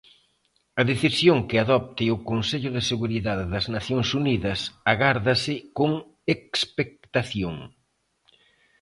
A 0.81 0.83
decisión 0.91 1.37
que 1.49 1.57
adopte 1.59 2.05
o 2.15 2.17
Consello 2.31 2.69
de 2.77 2.81
Seguridade 2.91 3.43
das 3.53 3.65
Nacións 3.75 4.09
Unidas 4.21 4.59
agárdase 4.93 5.55
con 5.77 5.91
expectación. 6.35 7.55